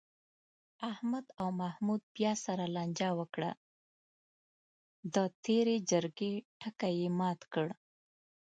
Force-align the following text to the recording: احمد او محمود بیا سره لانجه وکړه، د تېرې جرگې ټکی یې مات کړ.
احمد 0.91 1.25
او 1.41 1.47
محمود 1.61 2.01
بیا 2.15 2.33
سره 2.45 2.63
لانجه 2.75 3.09
وکړه، 3.19 3.51
د 5.13 5.15
تېرې 5.43 5.75
جرگې 5.89 6.33
ټکی 6.59 6.93
یې 7.01 7.09
مات 7.19 7.39
کړ. 7.53 7.67